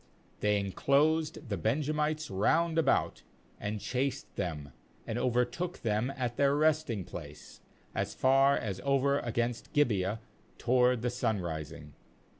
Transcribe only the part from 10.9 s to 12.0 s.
the sunrising.